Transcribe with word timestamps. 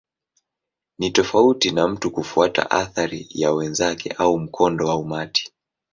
Ni 0.99 1.09
tofauti 1.11 1.71
na 1.71 1.87
mtu 1.87 2.11
kufuata 2.11 2.71
athari 2.71 3.27
ya 3.29 3.51
wenzake 3.53 4.11
au 4.17 4.39
mkondo 4.39 4.87
wa 4.87 4.95
umati. 4.95 5.53